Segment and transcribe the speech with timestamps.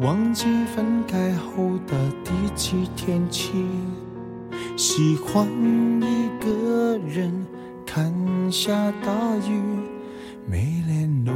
[0.00, 1.94] 忘记分开后的
[2.24, 3.52] 第几天起，
[4.74, 5.46] 喜欢
[6.00, 7.46] 一个人
[7.84, 8.10] 看
[8.50, 9.60] 下大雨，
[10.46, 11.34] 没联络，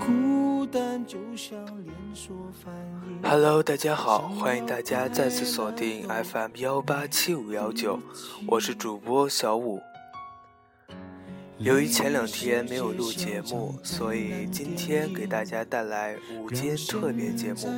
[0.00, 2.34] 孤单就像连锁
[2.64, 2.74] 反
[3.08, 3.30] 应。
[3.30, 8.00] Hello，大家好，欢迎大家再次锁定 FM 幺八七五幺九，
[8.48, 9.80] 我是主播小五。
[11.62, 17.70] 由于前两天没有录节目，所以今天给大家带来午间特别节目。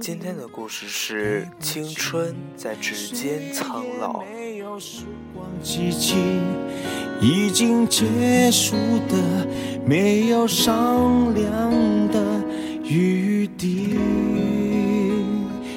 [0.00, 4.22] 今天的故事是青春在指尖苍老。
[7.20, 8.76] 已经结束
[9.08, 9.46] 的，
[9.84, 12.44] 没有商量的
[12.84, 13.98] 余地。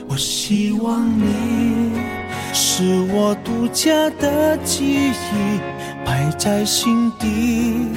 [0.08, 2.03] 我希望你。
[2.76, 5.60] 是我独家的记忆，
[6.04, 7.90] 摆在心底。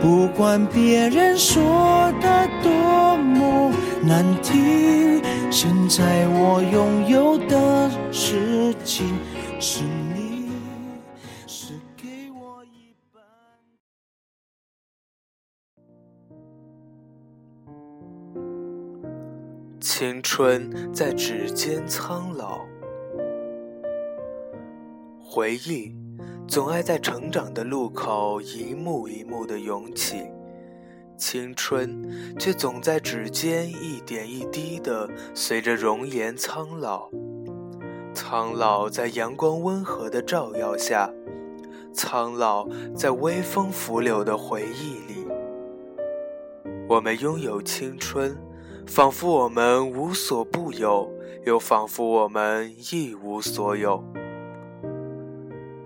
[0.00, 9.06] 不管别人说的多么难听，现在我拥有的事情
[9.60, 10.50] 是你，
[11.46, 13.22] 是给我一半。
[19.80, 22.71] 青春在指尖苍老。
[25.34, 25.90] 回忆
[26.46, 30.26] 总爱在成长的路口一幕一幕的涌起，
[31.16, 32.06] 青春
[32.38, 37.08] 却总在指尖一点一滴的随着容颜苍老。
[38.12, 41.10] 苍老在阳光温和的照耀下，
[41.94, 45.26] 苍老在微风拂柳的回忆里。
[46.86, 48.36] 我们拥有青春，
[48.86, 51.10] 仿佛我们无所不有，
[51.46, 54.04] 又仿佛我们一无所有。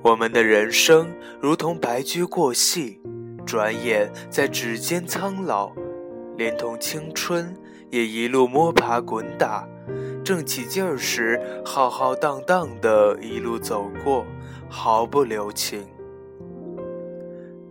[0.06, 3.00] 我们的人生如同白驹过隙，
[3.44, 5.72] 转眼在指尖苍老，
[6.36, 7.52] 连同青春
[7.90, 9.68] 也一路摸爬滚打，
[10.24, 14.24] 正起劲儿时浩浩荡荡的一路走过，
[14.68, 15.84] 毫不留情。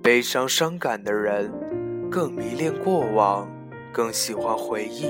[0.04, 1.50] 悲伤伤感的人，
[2.12, 3.50] 更迷恋过往，
[3.94, 5.10] 更喜欢回忆，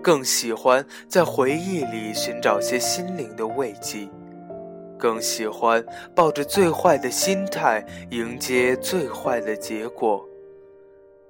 [0.00, 4.08] 更喜欢在回忆里寻找些心灵的慰藉。
[5.00, 5.82] 更喜欢
[6.14, 10.24] 抱着最坏的心态迎接最坏的结果。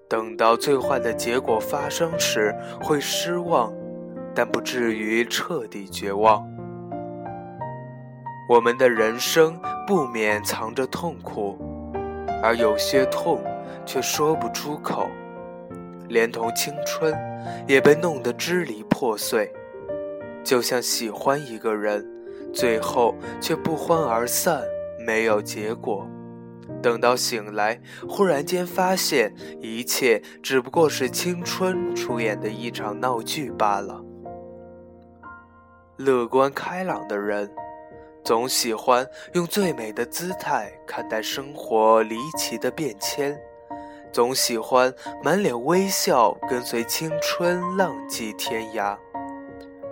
[0.09, 3.73] 等到最坏的结果发生时，会失望，
[4.35, 6.45] 但不至于彻底绝望。
[8.49, 11.57] 我们的人生不免藏着痛苦，
[12.43, 13.41] 而有些痛
[13.87, 15.09] 却说不出口，
[16.09, 17.17] 连同青春
[17.69, 19.53] 也被弄得支离破碎，
[20.43, 22.05] 就像喜欢一个人。
[22.53, 24.63] 最后却不欢而散，
[25.07, 26.07] 没有结果。
[26.83, 34.03] 等到醒来，忽然间发现一切只不过是青春出演的一场闹剧罢了。
[35.97, 37.51] 乐观开朗的人，
[38.25, 43.39] 总喜欢用最美的姿态看待生活离奇的变迁，
[44.11, 48.97] 总喜欢满脸微笑跟随青春浪迹天涯，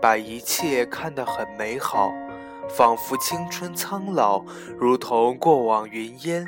[0.01, 2.11] 把一切看得很美好。
[2.69, 4.45] 仿佛青春苍老，
[4.79, 6.47] 如同过往云烟，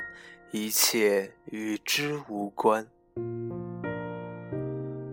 [0.52, 2.86] 一切与之无关。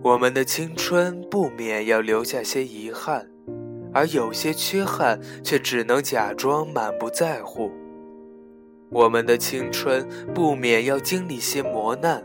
[0.02, 3.28] 我们的青春不免要留下些遗憾，
[3.92, 7.70] 而有些缺憾却只能假装满不在乎。
[8.90, 12.22] 我们的青春不免要经历些磨难，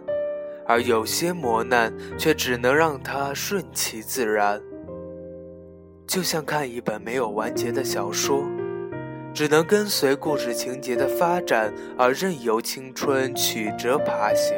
[0.66, 4.62] 而有些磨难却只能让它顺其自然。
[6.08, 8.46] 就像看一本没有完结的小说。
[9.34, 14.56] 只能跟随故事情节的发展而任由青春曲折爬行，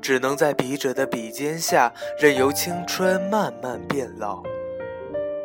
[0.00, 4.44] 只能在笔者的笔尖下任由青春慢慢变老。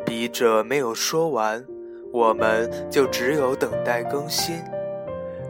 [0.06, 1.64] 笔者没有说完，
[2.12, 4.58] 我们就只有等待更新；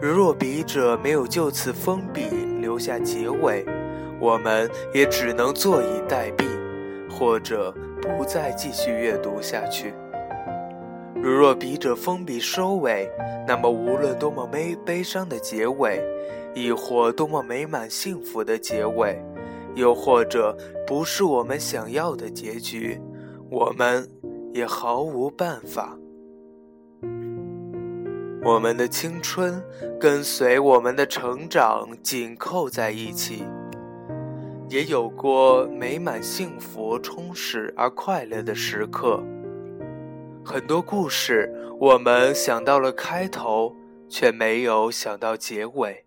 [0.00, 2.22] 如若笔者没有就此封笔
[2.60, 3.62] 留下结尾，
[4.18, 6.46] 我们也只能坐以待毙，
[7.10, 9.92] 或者不再继续阅读下去。
[11.22, 13.08] 如若笔者封笔收尾，
[13.46, 16.02] 那么无论多么悲悲伤的结尾，
[16.52, 19.22] 亦或多么美满幸福的结尾，
[19.76, 23.00] 又或者不是我们想要的结局，
[23.48, 24.10] 我们
[24.52, 25.96] 也毫无办法。
[28.44, 29.62] 我们的青春
[30.00, 33.44] 跟随我们的成长紧扣在一起，
[34.68, 39.22] 也有过美满幸福、充实而快乐的时刻。
[40.44, 43.76] 很多故事，我们想到了开头，
[44.08, 46.04] 却没有想到结尾。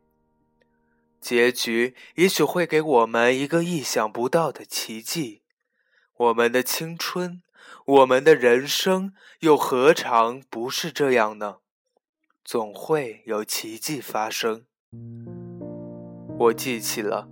[1.21, 5.41] 结局也许会给我们一个意想不到的奇迹。
[6.17, 7.41] 我们的青春，
[7.85, 11.57] 我们的人生，又何尝不是这样呢？
[12.43, 14.65] 总会有奇迹发生。
[16.37, 17.29] 我记起了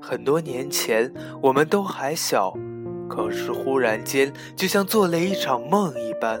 [0.00, 1.12] 很多年前，
[1.42, 2.54] 我们都还小，
[3.08, 6.40] 可是忽然间，就像做了一场梦一般，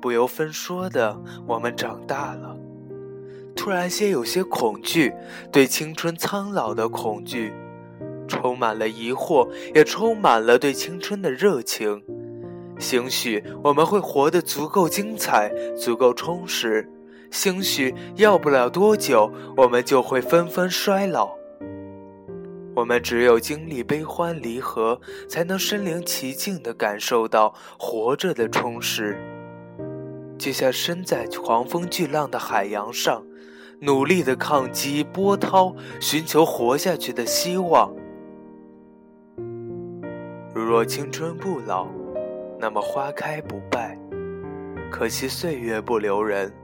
[0.00, 1.16] 不由分说的，
[1.46, 2.56] 我们长大了。
[3.54, 5.12] 突然间有些恐惧，
[5.52, 7.52] 对青春苍老的恐惧，
[8.26, 12.02] 充满了疑惑，也充满了对青春的热情。
[12.78, 16.84] 兴许我们会活得足够精彩，足够充实；
[17.30, 21.41] 兴许要不了多久，我们就会纷纷衰老。
[22.74, 29.16] 我们只有经历悲欢离合，才能身临其境地感受到活着的充实。
[30.38, 33.24] 就像身在狂风巨浪的海洋上。
[33.84, 37.92] 努力的抗击波涛，寻求活下去的希望。
[40.54, 41.88] 如若青春不老，
[42.60, 43.98] 那么花开不败。
[44.88, 46.54] 可惜岁月不留人，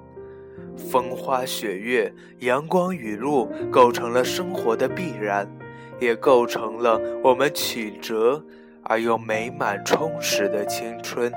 [0.76, 5.50] 风花雪月、阳光雨露，构成了生活的必然，
[6.00, 8.42] 也构成了我们曲折
[8.82, 11.32] 而又美满充实的青春。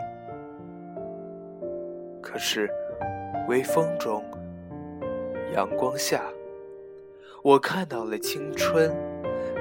[2.21, 2.69] 可是，
[3.47, 4.23] 微风中。
[5.53, 6.21] 阳光下，
[7.43, 8.89] 我看到了青春，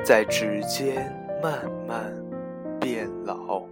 [0.04, 1.12] 在指尖
[1.42, 2.14] 慢慢
[2.78, 3.69] 变老。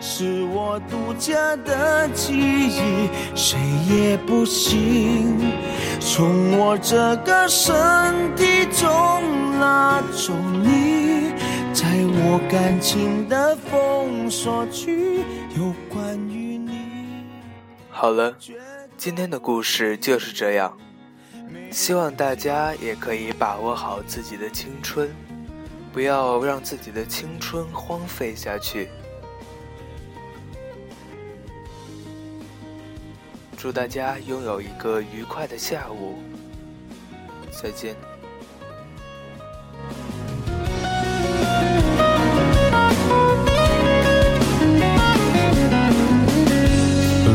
[0.00, 3.58] 是我独家的记忆，谁
[3.88, 5.52] 也不行
[6.00, 7.74] 从我这个身
[8.36, 8.88] 体中
[9.58, 10.32] 拉走
[10.62, 11.32] 你。
[11.74, 15.20] 在我感情的封锁区，
[15.56, 17.24] 有关于你。
[17.90, 18.34] 好了，
[18.96, 20.74] 今天的故事就是这样，
[21.70, 25.10] 希望大家也可以把握好自己的青春。
[25.96, 28.90] 不要让自己的青春荒废下去。
[33.56, 36.18] 祝大家拥有一个愉快的下午，
[37.50, 37.96] 再见。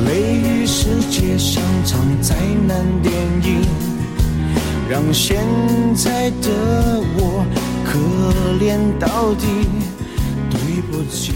[0.06, 2.36] 雷雨世界像场灾
[2.68, 3.12] 难电
[3.42, 3.66] 影，
[4.88, 5.44] 让现
[5.96, 7.71] 在的我。
[7.92, 7.98] 可
[8.58, 9.68] 怜到底，
[10.50, 11.34] 对不起，